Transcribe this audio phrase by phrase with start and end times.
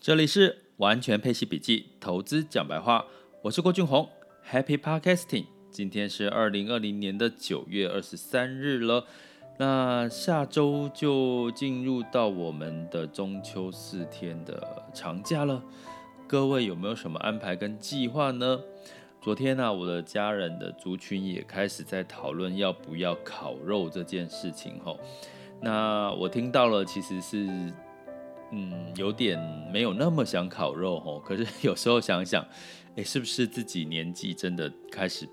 [0.00, 3.04] 这里是完全配息笔记，投资讲白话，
[3.42, 4.08] 我是郭俊宏
[4.50, 5.44] ，Happy Podcasting。
[5.70, 9.04] 今天是二零二零年的九月二十三日了，
[9.58, 15.62] 那下周就进入到我们的中秋四天的长假了。
[16.26, 18.58] 各位有没有什么安排跟计划呢？
[19.20, 24.98] 昨天呢、我的家人的族群也开始在讨论要不要烤肉这件事情吼。
[25.60, 27.70] 那我听到了，其实是。
[28.52, 29.38] 嗯，有点
[29.72, 31.22] 没有那么想烤肉哦。
[31.24, 32.46] 可是有时候想想，
[32.96, 35.28] 诶，是不是自己年纪真的开始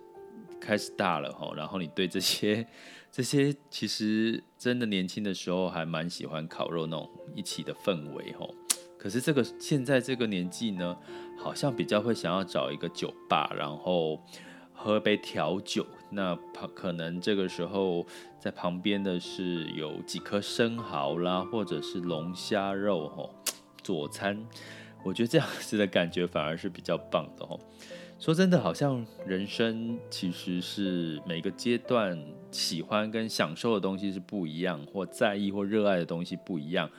[0.60, 1.54] 开始大了吼？
[1.54, 2.66] 然后你对这些
[3.12, 8.54] 这些其实真的年轻的时候还蛮喜欢烤肉那种一起的氛围吼。
[8.98, 10.98] 可是这个现在这个年纪呢，
[11.38, 14.22] 好像比较会想要找一个酒吧，然后。
[14.80, 16.36] 喝杯调酒，那
[16.74, 18.06] 可能这个时候
[18.40, 23.30] 在旁边的是有几颗生蚝啦，或者是龙虾肉吼，
[23.84, 24.42] 佐餐，
[25.04, 27.60] 我觉得这样子的感觉反而是比较棒的吼。
[28.20, 32.18] 说真的，好像人生其实是每个阶段
[32.52, 36.90] 喜欢跟享受的东西是不一样，或在意或热爱的东西不一样，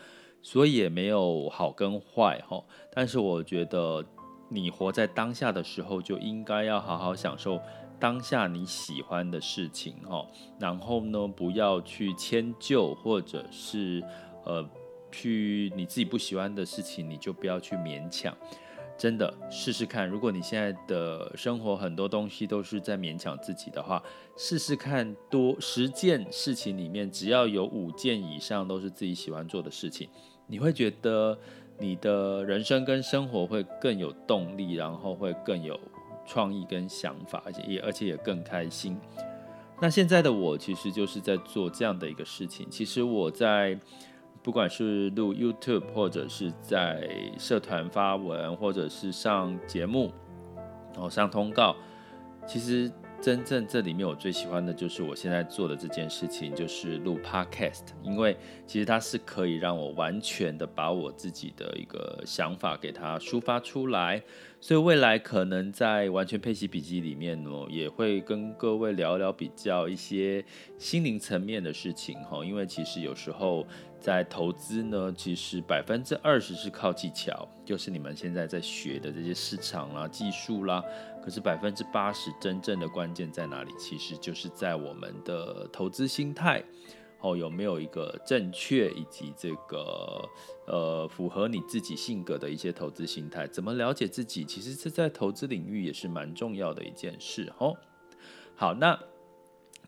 [0.43, 2.67] 所以也没有好跟坏吼。
[2.93, 4.05] 但是我觉得。
[4.51, 7.61] 你活在当下的时候，就应该要好好享受
[7.99, 10.27] 当下你喜欢的事情，哈。
[10.59, 14.03] 然后呢，不要去迁就，或者是
[14.45, 14.69] 呃，
[15.11, 18.37] 去你自己不喜欢的事情，你就不要去勉强。
[18.97, 24.03] 真的试试看，如果你现在的生活很多东西都是在勉强自己的话，
[24.37, 30.09] 试试看多十件事情里面，只要有五件以上都是自己喜欢做的事情，
[30.47, 31.39] 你会觉得。
[31.81, 35.79] 你的人生跟生活会更有动力，然后会更有
[36.29, 38.97] 创意跟想法，而且也而且也更开心。
[39.81, 42.69] 那现在的我其实就是在做这样的一个事情。
[42.71, 43.77] 其实我在
[44.43, 50.13] 不管是录 YouTube，或者是在社团发文，或者是上节目，
[50.93, 51.75] 然后上通告，
[52.47, 52.93] 其实。
[53.21, 64.23] 真正这里面我最喜欢的就是我现在做的这件事情，就是录 Podcast，因为其实它是可以让我完全的把我自己的一个想法给它抒发出来，
[64.61, 70.45] 所以未来可能在完全配息笔记里面呢，也会跟各位聊聊比较一些
[70.79, 73.67] 心灵层面的事情哈，因为其实有时候。
[74.01, 80.83] 在投资呢，其实百分之二十是靠技巧，就是你们现在在学的这些市场啦、技术啦。
[81.23, 83.73] 可是百分之八十真正的关键在哪里？
[83.79, 86.63] 其实就是在我们的投资心态
[87.21, 90.27] 哦，有没有一个正确以及这个
[90.67, 93.47] 呃符合你自己性格的一些投资心态？
[93.49, 94.45] 怎么了解自己？
[94.45, 97.77] 其实这在投资领域也是蛮重要的一件事哦。
[98.55, 98.99] 好，那。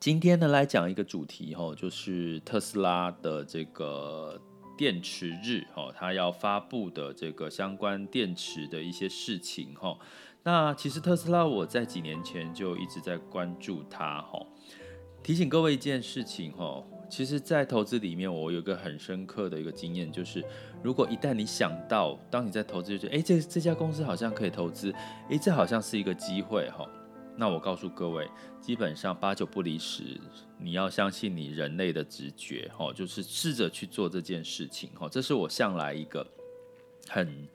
[0.00, 4.40] 今天呢，来讲一个主题哈，就是特斯拉的这个
[4.74, 9.98] 电池日哈，它要发布的这个相关电池的一些事情哈。
[10.42, 14.40] 那其实特斯拉我在几年前就一直在关注它哈。
[15.22, 20.42] 提醒各位一件事情哈，其实，在投资里面，我有一个很深刻的一个经验，就是
[20.82, 24.90] 如果一旦你想到，当你在投资就觉得，哎，这这家公司好像可以投资，
[25.28, 26.88] 哎，这好像是一个机会哈。
[27.40, 28.28] 那我告诉各位，
[28.60, 30.20] 基本上八九不离十，
[30.58, 36.26] 你要相信你人类的直觉，哦，就是试着去做这件事情，哦，这是我向来一个
[37.08, 37.48] 很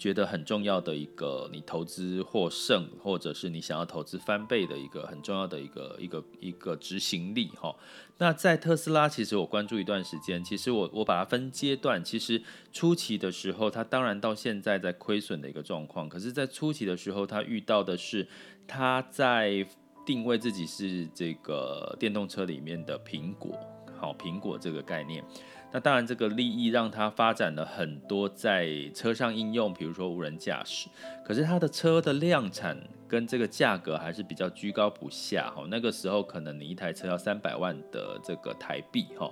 [0.00, 7.76] 觉得很重要的一个，你投资获胜，或者是你想要投资翻倍的一个很重要的一个一个一个执行力，哈。
[8.16, 18.26] 那在特斯拉，其实我关注一段时间，其实我我把它分阶段，其实初期的时候，它当然到现在在亏损的一个状况，可是，在初期的时候，它遇到的是。
[18.72, 19.66] 他在
[20.06, 23.58] 定位自己是这个电动车里面的苹果，
[23.98, 25.24] 好，苹果这个概念。
[25.72, 30.88] 那当然，这个利益让它发展了很多在车上应用，比如说无人驾驶。
[31.24, 32.76] 可是它的车的量产
[33.06, 35.64] 跟这个价格还是比较居高不下，哈。
[35.70, 39.30] 那个时候可能你一台车要三百万的这个台币，哈。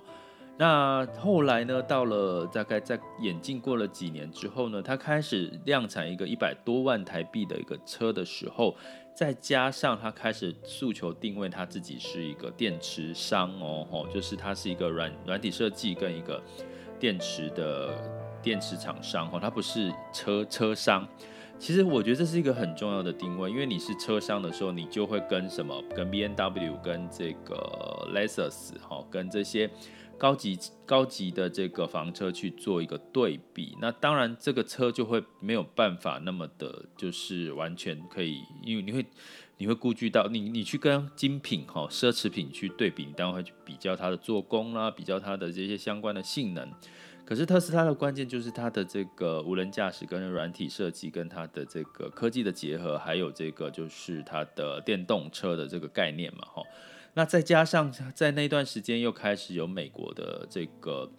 [0.58, 8.76] 那后来呢，到了大概在眼镜过了几年之后呢，他开始量产一个一百多万台币的一个车的时候。
[9.14, 16.40] 再加上他开始诉求定位他自己是一个电池商哦，吼，就是他是一个软软体设计跟一个
[17.00, 17.98] 电池的
[18.40, 21.04] 电池厂商哦，他不是车车商。
[21.58, 29.68] 其实我觉得这是一个很重要的定位，因为你是车商的时候，你就会跟什么，跟 BMW 跟这个 Lexus 哈，跟这些。
[30.18, 39.06] 高级高级的这个房车去做一个对比，那当然这个车就会没有办法那么的，就是完全可以，因为你会
[39.58, 46.68] 你会顾及到你你去跟精品哈奢侈品去对比，你当然会去比较它的做工啦，比较它的这些相关的性能。
[47.24, 56.62] 可是特斯拉的关键就是它的这个无人驾驶跟软体设计，跟它的这个科技的结合，还有这个就是它的电动车的这个概念嘛，哈。
[57.18, 61.10] 那再加上在那段时间又开始有美国的这个。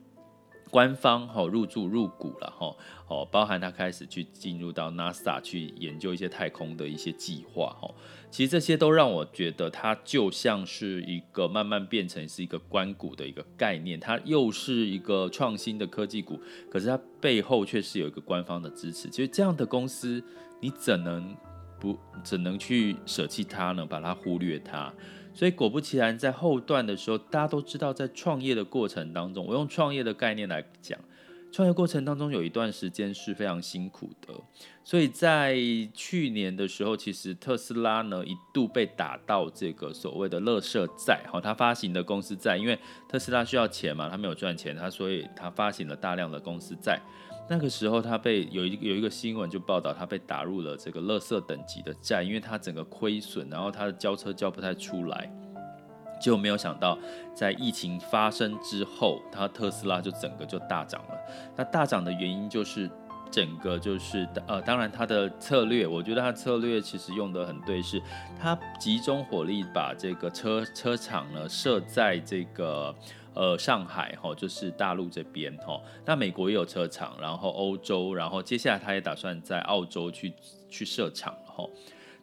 [0.72, 2.76] 官方哈入驻入股了哈
[3.08, 7.92] 哦，包含他开始去进入到 NASA 去研究一些太空的一些计划哈，
[8.30, 19.10] 其实这些都让我觉得它就像是一个慢慢变成是一个官股的一个概念，它又是一个创新的科技股，可是它背后却是有一个官方的支持。
[19.10, 20.24] 其实这样的公司，
[20.62, 21.36] 你怎能
[21.80, 23.84] 不怎能去舍弃它呢？
[23.84, 24.94] 把它忽略它？
[25.34, 31.00] 所以果不其然，在后段的时候，大家都知道，在创业的过程当中，我用创业的概念来讲，
[31.52, 34.34] 创业过程当中有一段时间是非常辛苦的。
[34.84, 35.56] 所以在
[35.94, 42.78] 去年的时候，其实特斯拉呢一度被打到这个所谓的垃圾债，好，他发行的公司债，因为
[43.08, 47.00] 特斯拉需要钱嘛，他没有赚钱，他所以他发行了大量的公司债。
[47.50, 55.28] 那个时候，他被有一有一个新闻就报道，他被打入了这个垃圾等级的债，因为他整个亏损，然后他的交车交不太出来，
[56.22, 56.96] 就没有想到
[57.34, 61.16] 在疫情发生之后，他特斯拉就整个就大涨了。
[61.56, 62.88] 那大涨的原因就是
[63.32, 68.00] 整个就是呃，当然他的策略，我觉得他策略其实用得很对，是
[68.40, 72.96] 他集中火力把这个车车厂呢设在这个。
[73.36, 80.34] 呃，上海哈，就是大陆这边哈，那美国也有车厂，然后欧洲，然后接下来他也打算在澳洲去
[80.70, 81.64] 去设厂哈。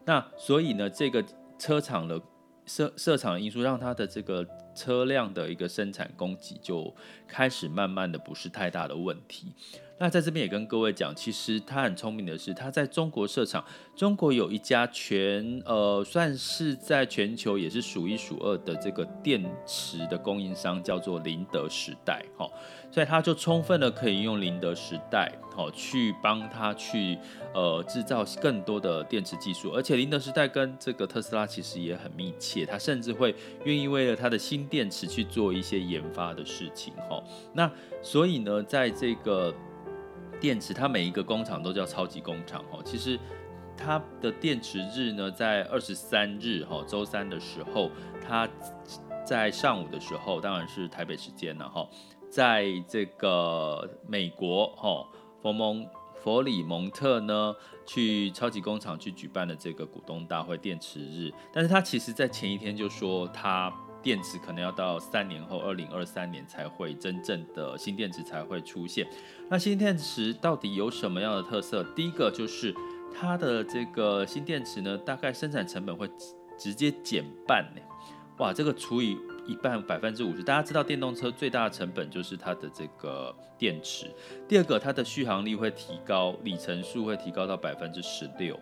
[0.04, 1.24] 那所以呢，这个
[1.58, 2.20] 车厂的
[2.66, 6.94] 设设厂的因素，让他的这个车辆的一个生产供给就
[7.26, 9.52] 开始慢慢的不是太大的问题。
[9.98, 13.64] 那在这边也跟各位讲，其实他很聪明的是，他在中国设厂。
[13.94, 22.46] 中国有一家全呃，算是在全球也是数一数二的这个电池的供应商，叫做宁德时代，哈，
[22.90, 27.16] 所以他就充分的可以用宁德时代，哈，去帮他去
[27.54, 29.70] 呃制造更多的电池技术。
[29.70, 33.34] 而且宁德时代跟这个特斯拉其实也很密切，他甚至会
[33.64, 37.24] 愿意为了他的新电池去做一些研发的事情，哈。
[37.54, 37.70] 那
[38.02, 39.54] 所以呢，在这个。
[40.40, 42.78] 电池，它每一个工厂都叫超级工厂哈。
[42.84, 43.18] 其实
[43.76, 47.90] 它的电池日呢，在二十三日哈，周三的时候，
[48.26, 48.48] 它
[49.24, 51.88] 在上午的时候，当然是台北时间了哈，
[52.30, 55.06] 在这个美国哈，
[55.42, 55.86] 佛蒙
[56.22, 57.54] 佛里蒙特呢，
[57.84, 63.72] 去超级工厂去举办了这个股东大会电池日，但是他其实在前一天就说他。
[64.06, 69.04] 电池可能要到三年后，二零二三年才会真正的新电池才会出现。
[69.50, 71.82] 那新电池到底有什么样的特色？
[71.96, 72.72] 第一个就是
[73.12, 76.08] 它的这个新电池呢，大概生产成本会
[76.56, 77.82] 直接减半呢。
[78.38, 84.06] 哇，这个除以一半百分之五十，大家知道电动车最大的成本就是它的这个电池。
[84.46, 88.56] 第二个，它的续航力会提高，里程数会提高到百分之十六。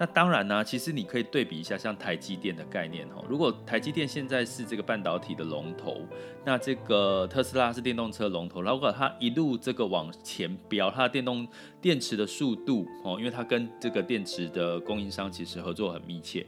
[0.00, 3.24] 那当然呢、其实你可以对比一下，像台积电的概念哦。
[3.28, 6.06] 如果台积电现在是这个半导体的龙头，
[6.44, 8.62] 那这个特斯拉是电动车龙头。
[8.62, 11.48] 如果它一路这个往前飙，它的电动
[11.80, 16.46] 电池的速度哦，因为它跟这个电池的供应商其实合作很密切，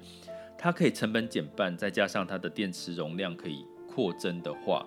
[0.56, 4.86] 它可以成本减半，再加上它的电池容量可以扩增的话，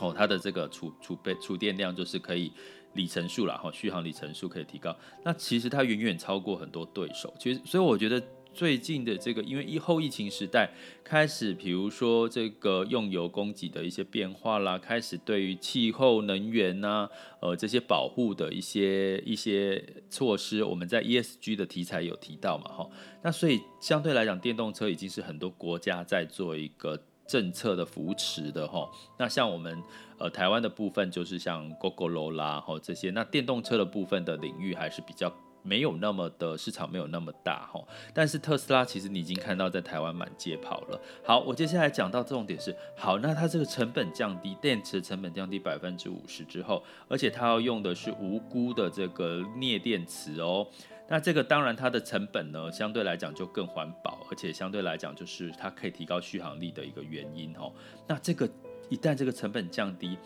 [0.00, 2.52] 哦，它的这个储储备储电量就是可以。
[2.94, 7.32] 里程数啦，哈，续航里程数可以提高，那其实它远远超过很多对手。
[7.38, 8.20] 其实，所以我觉得
[8.52, 10.68] 最近的这个，因为疫后疫情时代
[11.04, 17.08] 开始，比如说这个用油供给的一些变化啦，开始对于气候能源呐、
[17.40, 22.90] 呃，这些保护的一些一些措施，我们在 ESG 的题材有提到嘛，哈。
[23.22, 27.00] 那所以相对来讲，电动车已经是很多国家在做一个。
[27.30, 29.80] 政策的扶持的哈，那像我们
[30.18, 35.32] 呃台湾的部分就是像 Gogoro 啦哈这些，那电动车的部分的领域还是比较
[35.62, 37.80] 没有那么的市场没有那么大哈，
[38.12, 41.00] 但是特斯拉其实你已经看到在台湾满街跑了。
[41.24, 50.66] 好，我接下来讲到重点是，好，那它这个成本降低，电池成本降低百分之五十之后，而且它要用的是无辜的这个镍电池哦。
[51.12, 57.72] 那这个当然它的成本呢，相对来讲就更环保，而且相对来讲就是它可以提高续航力的一个原因哦。
[58.06, 58.48] 那这个
[58.88, 60.16] 一旦这个成本降低，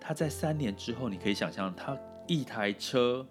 [0.00, 1.94] 它在三年之后，你可以想象它
[2.26, 3.26] 一台车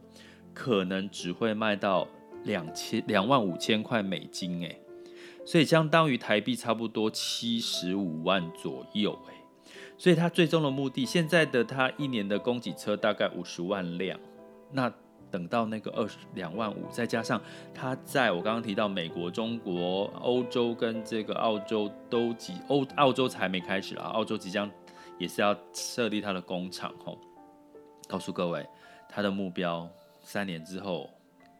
[0.53, 2.07] 可能只会卖到
[2.43, 4.79] 两千两万五千块美金诶，
[5.43, 9.71] 所以相当于台币差不多七十五万左右诶。
[9.97, 14.19] 所以它最终的目的，现在的它一年的供给车大概五十万辆，
[14.71, 14.93] 那。
[15.31, 17.41] 等到那个二十两万五，再加上
[17.73, 24.69] 它在我刚刚提到美国、中国、欧洲跟这个澳洲都即欧澳洲才没开始啊，澳洲即将
[25.17, 27.17] 也是要设立它的工厂吼。
[28.07, 28.65] 告诉各位，
[29.07, 29.87] 他的目标
[30.23, 31.09] 三年之后，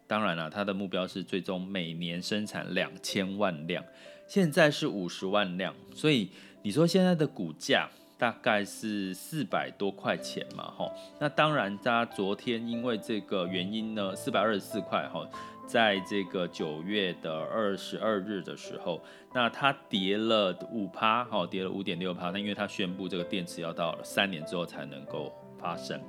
[0.07, 3.83] 当然了，他的目标是最终每年生产两千万辆，
[4.27, 6.31] 现在是五十万辆，所以
[6.63, 7.87] 你说现在的股价
[8.19, 15.27] 大概是四百多块钱嘛，哈，那当然，他昨天因为这个原因呢，四百二十四块，哈。
[15.65, 18.99] 在这个九月的二十二日的时候，
[19.35, 22.31] 那它跌了五趴，哈，跌了五点六趴。
[22.31, 26.01] 那因为它宣布这个电池要到三年之后才能够发生，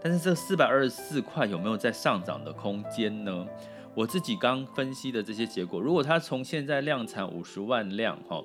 [0.00, 3.44] 但是这四百二十四块有没有在上涨的空间呢？
[3.96, 8.40] 我自己刚分析的这些结果，如果它从现在量产五十万辆，哈，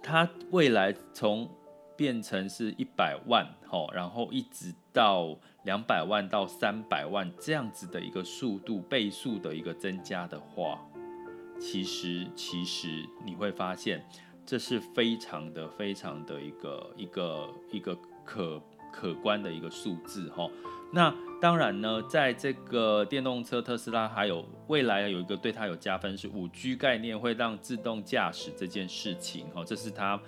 [0.00, 1.50] 它未来从
[1.96, 5.36] 变成是一百万，哈，然后一直到。
[5.64, 10.78] 两百万到三百万这样子的一个速度倍数的一个增加的话，
[11.58, 14.06] 其实其实你会发现，
[14.44, 17.96] 这是非常的非常的一个一个一个
[18.26, 20.46] 可可观的一个数字哈。
[20.92, 21.10] 那
[21.40, 30.20] 当然呢，在这个电动车特斯拉还有未来有一个对它有加分是五 G 概念会让自动驾驶这件事情哈，这是它。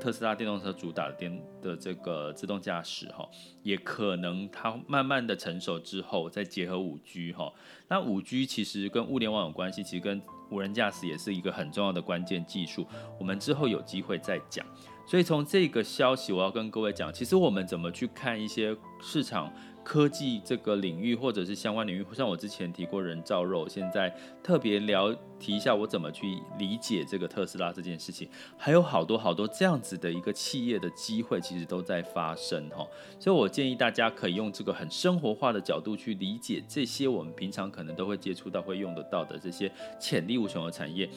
[0.00, 3.28] 特斯拉电动车主打的电的这个自动驾驶哈，
[3.62, 7.52] 也可能它慢慢的成熟之后，再结合五 G 哈。
[7.88, 12.86] 那五 G 其实跟物联网有关系，其实跟无人驾驶也是一个很重要的关键技术。
[13.18, 14.64] 我们之后有机会再讲。
[15.06, 19.52] 所以从这个消息，我要跟各位讲，其实我们怎么去看一些市场。
[19.88, 28.28] 科技这个领域，或者是相关领域，像我之前提过人造肉，现在特别聊提一下我怎么去理解这个特斯拉这件事情，
[28.58, 32.86] 还有好多好多这样子的一个企业的机会，其实都在发生哈。
[33.18, 41.08] 所以我建议大家可以用这个很生活化的角度去理解这些我们平常可能都会接触到、会用得到的这些潜力无穷的产业，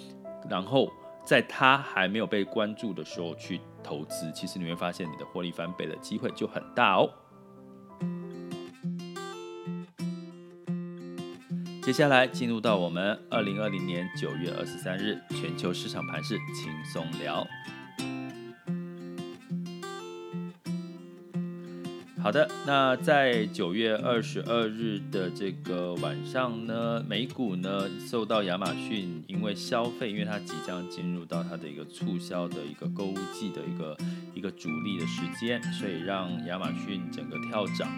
[0.49, 0.89] 然后
[1.25, 7.09] 在它还没有被关注的时候去投资，其实你会发现你的获利翻倍的机会就很大哦。
[11.83, 17.45] 接下来进入到我们二零二零年九月二十三日全球市场盘势轻松聊。
[22.21, 33.97] 好的，那在九月二十二日的这个晚上呢，美股呢受到亚马逊因为消费，因为它即将进入到它的一个促销的一个购物季的一个
[34.35, 37.89] 一个主力的时间，所以让亚马逊整个跳涨，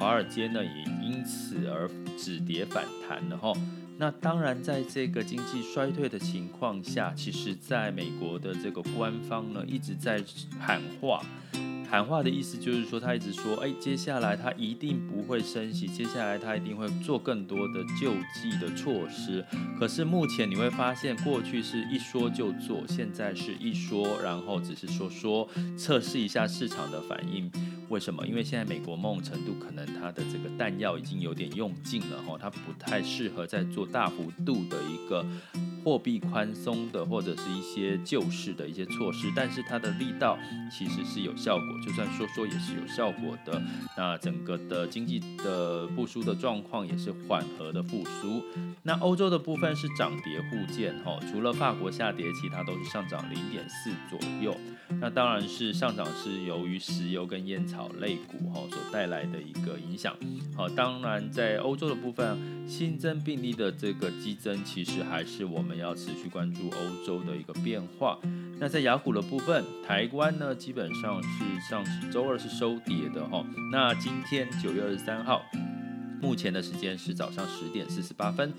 [0.00, 3.52] 华尔街呢也因此而止跌反弹了哈。
[3.98, 10.24] 那当然，在这个经济衰退的情况下，其实在美国的这个官方呢一直在
[10.58, 11.22] 喊话。
[11.88, 19.44] 喊话的意思就是说，他一直说，哎，接下来他一定不会升息，接下来他一定会做更多的救济的措施。
[19.78, 27.50] 可是目前你会发现，过去是一说就做，现在是一说，然后只是说说，测试一下市场的反应。
[27.88, 28.26] 为什么？
[28.26, 35.24] 因为现在美国梦程度可能它的这个弹药已经有点用尽了哈，它不太适合再做大幅度的一个。
[35.86, 40.36] 货币宽松的或者是一些救市的一些措施，但是它的力道
[40.68, 43.62] 其实是有效果，就算说说也是有效果的。
[43.96, 48.42] 那整个的经济的复苏的状况也是缓和的复苏。
[48.82, 54.56] 那欧洲的部分是涨跌互见哈，除了法国下跌，其他都是上涨零点四左右。
[55.00, 60.16] 那当然是上涨是由于石油跟烟草类股哈所带来的一个影响。
[60.56, 65.76] 好，当然在欧洲的部分新增病例的这个激增，其实还是我们。
[65.76, 68.18] 要持续关注欧洲的一个变化。
[68.58, 73.44] 那在雅股的部分，台湾呢基本上是上周二是收跌的哈。
[73.70, 75.42] 那今天九月二十三号，
[76.22, 78.54] 目前的时间是早上十点四十八分。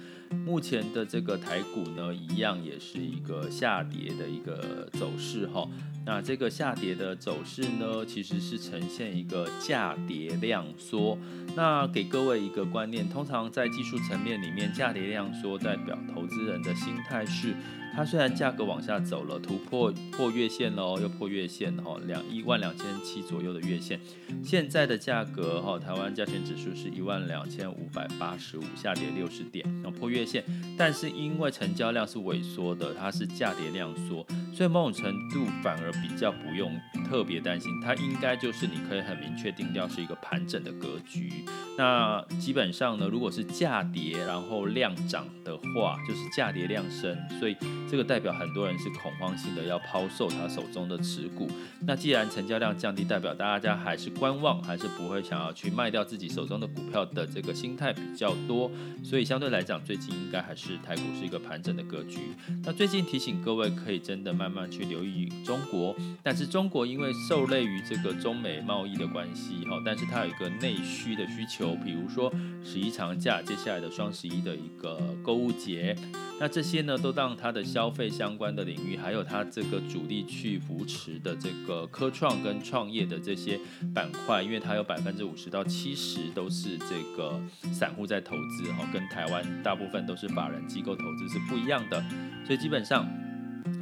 [0.46, 5.68] 目前的这个台股呢，一样也是一个下跌的一个走势哈。
[6.08, 11.18] 那这个下跌的走势呢，其实是呈现一个价跌量缩。
[11.54, 17.54] 那给各位一个观念，通常在技术层面里面，价跌量缩代表投资人的心态是。
[17.98, 24.00] 它虽然价格往下走了，突破破月线了哦，又破月线哈，两一万两千七左右的月线，
[24.44, 30.44] 现在的价格哈，台湾加权指数是一万两千五百八十五，下跌六十点，然后破月线，
[30.78, 34.24] 但是因为成交量是萎缩的，它是价跌量缩，
[34.54, 36.72] 所以某种程度反而比较不用
[37.10, 41.44] 特别担心，它应该就是你可以很明确定调是一个盘整的格局。
[41.76, 47.58] 那基本上呢，如果是价跌然后量涨的话，就是价跌量升，所以。
[47.90, 51.50] 这个代表很多人是恐慌性的要抛售他手中的持股。
[51.86, 58.70] 那既然成交量降低，代表大家还是观望，还是不会想要去卖掉自己手中的股票的这个心态比较多。
[59.04, 62.20] 所以相对来讲，最近应该还是台股是一个盘整的格局。
[62.64, 65.96] 那最近提醒各位，可以真的慢慢去留意中国。
[66.22, 72.32] 但是中国因为受累于这个中美贸易的关系，哈，但是它有一个内需的需求，比如说
[72.64, 75.96] 十一长假，接下来的双十一的一个购物节，
[76.40, 83.60] 那这些呢，都让它的消费相关的领域，还有它这个主力去扶持的这个科创跟创业的这些
[83.94, 87.40] 板块，因为它有百分之五十到七十都是这个
[87.72, 92.04] 散户在投资，哈，跟台湾大部分都是法人机构投资是不一样的，
[92.48, 93.08] 所以基本上。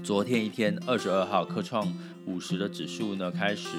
[0.06, 1.92] 昨天一天，二十二号科创
[2.28, 3.70] 五十的指数呢开始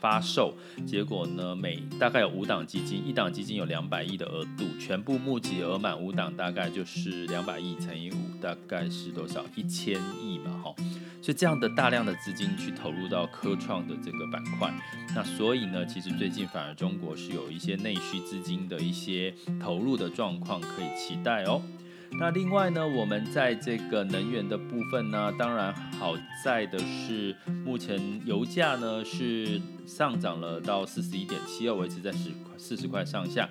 [0.00, 0.54] 发售，
[0.86, 9.44] 结果呢每大概有五档基金，一档基金有两百亿的额度，全部募集额满五档大概就是两百亿乘以五，大概是多少？
[9.54, 10.74] 一千亿嘛，哈。
[11.20, 14.72] 所以这样的大量的资金去投入到科创的这个板块，
[15.14, 21.60] 那所以呢，其实最近反而中国是有一些内需资金的一些投入的状况可以期待哦。
[22.12, 33.48] 那另外呢，我们在这个能源的部分呢，当然好在的是，目前油价呢是上涨了到四十一点七二，维持在十四十块上下。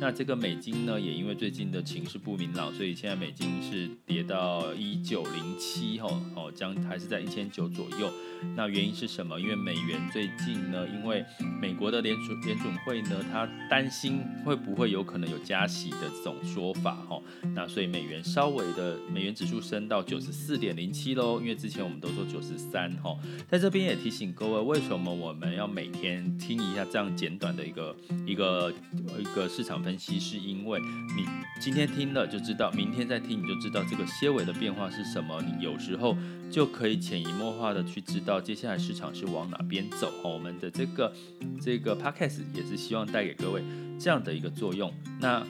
[0.00, 8.12] 那这个美金呢，也因为最近的情势不明朗，所以现在美金是跌到一九零七吼，哦，将还是在一千九左右。
[8.56, 9.40] 那原因是什么？
[9.40, 11.24] 因为美元最近呢，因为
[11.60, 17.22] 美国的联储联准会呢，他担心会不会有可能有加息的这种说法哈。
[17.54, 23.16] 那所以美元稍微的美元指数升到九十四点零七喽，因为之前我们都说九十三哈。
[23.48, 27.96] 在这边也提醒各位，为什么我们要每天听一下这样简短的一个
[28.26, 28.72] 一个呃
[29.18, 30.20] 一个市场分析？
[30.20, 30.78] 是因为
[31.16, 31.26] 你
[31.60, 35.40] 今天听了就知道，明天再听你就知道这个些微的变化是什么。
[35.42, 36.16] 你有时候
[36.50, 38.40] 就可以潜移默化的去知道。
[38.40, 40.12] 接下来市场是往哪边走？
[40.22, 41.12] 我们的这个
[41.60, 43.62] 这个 podcast 也是希望带给各位
[43.98, 44.92] 这样的一个作用。
[45.20, 45.44] 那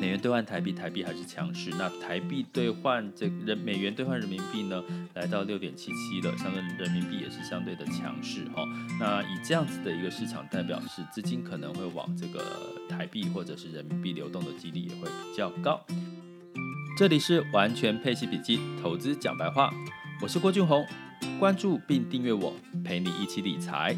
[0.00, 1.70] 美元兑换台币，台币还是强势。
[1.78, 4.82] 那台币兑换这人美元兑换人民币呢，
[5.14, 8.64] 来到六点七七了，相对人民币也是相对的强势哈。
[8.98, 12.44] 那以这样子的一个市场，代表是资金可能会往这个
[12.88, 15.80] 台币或者是人民币流动的几率也会比较高。
[16.96, 19.72] 这里是完全配息笔记，投资讲白话，
[20.20, 20.86] 我是郭俊宏。
[21.38, 22.54] 关注并订阅我，
[22.84, 23.96] 陪你一起理财。